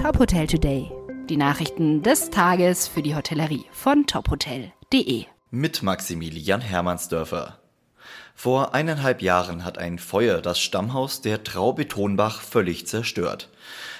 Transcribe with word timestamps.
Top 0.00 0.18
Hotel 0.18 0.46
Today. 0.46 0.90
Die 1.28 1.36
Nachrichten 1.36 2.02
des 2.02 2.30
Tages 2.30 2.88
für 2.88 3.02
die 3.02 3.14
Hotellerie 3.14 3.66
von 3.70 4.06
tophotel.de. 4.06 5.26
Mit 5.50 5.82
Maximilian 5.82 6.62
Hermannsdörfer. 6.62 7.58
Vor 8.34 8.72
eineinhalb 8.72 9.20
Jahren 9.20 9.62
hat 9.62 9.76
ein 9.76 9.98
Feuer 9.98 10.40
das 10.40 10.58
Stammhaus 10.58 11.20
der 11.20 11.44
Traube 11.44 11.86
Tonbach 11.86 12.40
völlig 12.40 12.86
zerstört. 12.86 13.50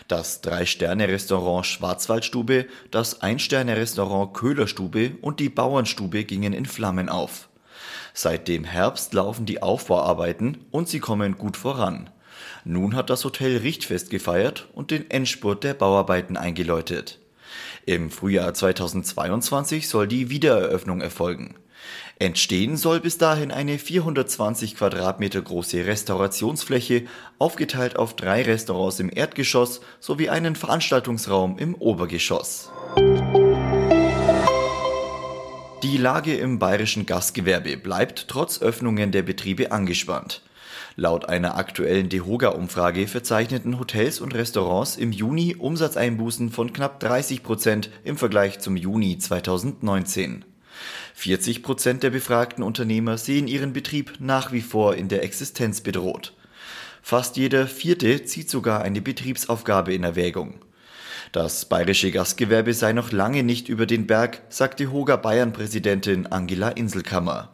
Das 0.09 0.41
Drei-Sterne-Restaurant 0.41 1.67
Schwarzwaldstube, 1.67 2.65
das 2.91 3.21
Ein-Sterne-Restaurant 3.21 4.33
Köhlerstube 4.33 5.19
und 5.21 5.39
die 5.39 5.51
Bauernstube 5.51 6.25
gingen 6.25 6.55
in 6.55 6.65
Flammen 6.65 7.11
auf. 7.11 7.51
Seit 8.15 8.49
dem 8.49 8.65
Herbst 8.65 9.13
laufen 9.13 9.45
die 9.45 9.63
Aufbauarbeiten 9.63 10.65
und 10.71 10.89
sie 10.89 11.01
kommen 11.01 11.37
gut 11.37 11.59
voran. 11.59 12.09
Nun 12.65 12.95
hat 12.95 13.11
das 13.11 13.25
Hotel 13.25 13.59
Richtfest 13.59 14.11
gefeiert 14.11 14.69
und 14.75 14.91
den 14.91 15.11
Endspurt 15.11 15.65
der 15.65 15.75
Bauarbeiten 15.75 16.37
eingeläutet. 16.37 17.19
Im 17.87 18.11
Frühjahr 18.11 18.55
2022 18.55 19.89
soll 19.89 20.07
die 20.07 20.31
Wiedereröffnung 20.31 21.01
erfolgen. 21.01 21.57
Entstehen 22.19 22.77
soll 22.77 23.01
bis 23.01 23.17
dahin 23.17 23.51
eine 23.51 23.79
420 23.79 24.77
Quadratmeter 24.77 25.41
große 25.41 25.87
Restaurationsfläche, 25.87 27.07
aufgeteilt 27.39 27.97
auf 27.97 28.15
drei 28.15 28.43
Restaurants 28.43 29.01
im 29.01 29.11
Erdgeschoss 29.11 29.81
sowie 30.01 30.29
einen 30.29 30.55
Veranstaltungsraum 30.55 31.59
im 31.59 31.75
Obergeschoss. 31.75 32.71
Die 35.83 35.97
Lage 35.97 36.37
im 36.37 36.59
bayerischen 36.59 37.07
Gastgewerbe 37.07 37.79
bleibt 37.79 38.29
trotz 38.29 38.61
Öffnungen 38.61 39.13
der 39.13 39.23
Betriebe 39.23 39.73
angespannt. 39.73 40.43
Laut 40.97 41.29
einer 41.29 41.57
aktuellen 41.57 42.09
Dehoga-Umfrage 42.09 43.07
verzeichneten 43.07 43.79
Hotels 43.79 44.21
und 44.21 44.35
Restaurants 44.35 44.97
im 44.97 45.13
Juni 45.13 45.55
Umsatzeinbußen 45.57 46.51
von 46.51 46.73
knapp 46.73 47.01
30 47.01 47.43
Prozent 47.43 47.91
im 48.05 48.17
Vergleich 48.17 48.59
zum 48.59 48.77
Juni 48.77 49.19
2019. 49.19 50.45
40 51.15 51.63
Prozent 51.63 52.03
der 52.03 52.11
befragten 52.11 52.65
Unternehmer 52.65 53.19
sehen 53.19 53.47
ihren 53.47 53.73
Betrieb 53.73 54.15
nach 54.19 54.53
wie 54.53 54.63
vor 54.63 54.95
in 54.95 55.09
der 55.09 55.23
Existenz 55.23 55.81
bedroht. 55.81 56.35
Fast 57.03 57.37
jeder 57.37 57.67
Vierte 57.67 58.25
zieht 58.25 58.51
sogar 58.51 58.83
eine 58.83 59.01
Betriebsaufgabe 59.01 59.95
in 59.95 60.05
Erwägung. 60.05 60.61
Das 61.33 61.65
bayerische 61.67 62.11
Gastgewerbe 62.11 62.75
sei 62.75 62.93
noch 62.93 63.13
lange 63.13 63.43
nicht 63.43 63.69
über 63.69 63.87
den 63.87 64.07
Berg, 64.07 64.43
sagte 64.49 64.91
Hoga 64.91 65.17
Bayern-Präsidentin 65.17 66.27
Angela 66.27 66.71
Inselkammer. 66.71 67.51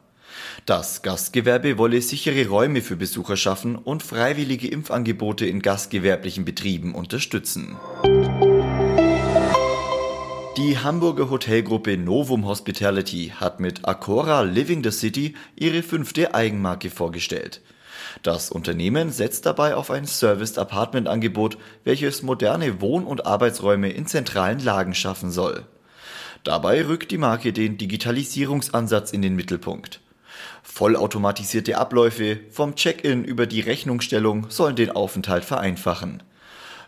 Das 0.64 1.02
Gastgewerbe 1.02 1.78
wolle 1.78 2.02
sichere 2.02 2.48
Räume 2.48 2.82
für 2.82 2.96
Besucher 2.96 3.36
schaffen 3.36 3.76
und 3.76 4.02
freiwillige 4.02 4.68
Impfangebote 4.68 5.46
in 5.46 5.62
gastgewerblichen 5.62 6.44
Betrieben 6.44 6.94
unterstützen. 6.94 7.76
Die 10.56 10.78
Hamburger 10.78 11.28
Hotelgruppe 11.28 11.98
Novum 11.98 12.46
Hospitality 12.46 13.34
hat 13.36 13.60
mit 13.60 13.86
Acora 13.86 14.40
Living 14.40 14.82
the 14.82 14.90
City 14.90 15.34
ihre 15.54 15.82
fünfte 15.82 16.34
Eigenmarke 16.34 16.88
vorgestellt. 16.88 17.60
Das 18.22 18.50
Unternehmen 18.50 19.10
setzt 19.10 19.44
dabei 19.44 19.74
auf 19.74 19.90
ein 19.90 20.06
Serviced 20.06 20.58
Apartment 20.58 21.08
Angebot, 21.08 21.58
welches 21.84 22.22
moderne 22.22 22.80
Wohn- 22.80 23.04
und 23.04 23.26
Arbeitsräume 23.26 23.90
in 23.90 24.06
zentralen 24.06 24.58
Lagen 24.58 24.94
schaffen 24.94 25.30
soll. 25.30 25.66
Dabei 26.42 26.86
rückt 26.86 27.10
die 27.10 27.18
Marke 27.18 27.52
den 27.52 27.76
Digitalisierungsansatz 27.76 29.12
in 29.12 29.20
den 29.20 29.36
Mittelpunkt. 29.36 30.00
Vollautomatisierte 30.76 31.78
Abläufe 31.78 32.38
vom 32.50 32.74
Check-in 32.74 33.24
über 33.24 33.46
die 33.46 33.62
Rechnungsstellung 33.62 34.50
sollen 34.50 34.76
den 34.76 34.90
Aufenthalt 34.90 35.46
vereinfachen. 35.46 36.22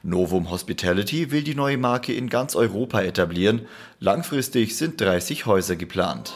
Novum 0.02 0.50
Hospitality 0.50 1.30
will 1.30 1.42
die 1.42 1.54
neue 1.54 1.78
Marke 1.78 2.12
in 2.12 2.28
ganz 2.28 2.54
Europa 2.54 3.00
etablieren. 3.00 3.62
Langfristig 3.98 4.76
sind 4.76 5.00
30 5.00 5.46
Häuser 5.46 5.76
geplant. 5.76 6.34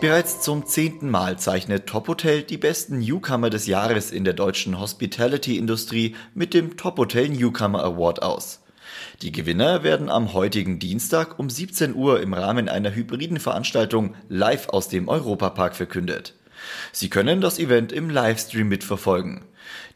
Bereits 0.00 0.42
zum 0.42 0.64
zehnten 0.64 1.10
Mal 1.10 1.40
zeichnet 1.40 1.88
Top 1.88 2.06
Hotel 2.06 2.44
die 2.44 2.56
besten 2.56 3.00
Newcomer 3.00 3.50
des 3.50 3.66
Jahres 3.66 4.12
in 4.12 4.22
der 4.22 4.34
deutschen 4.34 4.78
Hospitality-Industrie 4.78 6.14
mit 6.34 6.54
dem 6.54 6.76
Top 6.76 6.98
Hotel 6.98 7.30
Newcomer 7.30 7.82
Award 7.82 8.22
aus. 8.22 8.60
Die 9.22 9.32
Gewinner 9.32 9.82
werden 9.82 10.08
am 10.08 10.32
heutigen 10.32 10.78
Dienstag 10.78 11.38
um 11.38 11.50
17 11.50 11.94
Uhr 11.94 12.20
im 12.20 12.34
Rahmen 12.34 12.68
einer 12.68 12.94
hybriden 12.94 13.40
Veranstaltung 13.40 14.14
live 14.28 14.68
aus 14.68 14.88
dem 14.88 15.08
Europapark 15.08 15.74
verkündet. 15.74 16.34
Sie 16.92 17.10
können 17.10 17.40
das 17.40 17.58
Event 17.58 17.92
im 17.92 18.10
Livestream 18.10 18.68
mitverfolgen. 18.68 19.44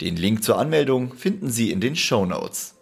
Den 0.00 0.16
Link 0.16 0.44
zur 0.44 0.58
Anmeldung 0.58 1.14
finden 1.14 1.50
Sie 1.50 1.70
in 1.70 1.80
den 1.80 1.96
Show 1.96 2.24
Notes. 2.26 2.76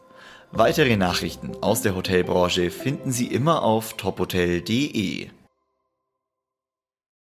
Weitere 0.52 0.96
Nachrichten 0.96 1.52
aus 1.60 1.82
der 1.82 1.94
Hotelbranche 1.94 2.70
finden 2.70 3.12
Sie 3.12 3.26
immer 3.26 3.62
auf 3.62 3.96
tophotel.de. 3.96 5.28